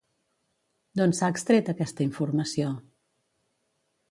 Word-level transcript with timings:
D'on 1.01 1.13
s'ha 1.17 1.29
extret 1.35 1.69
aquesta 1.75 2.05
informació? 2.09 2.73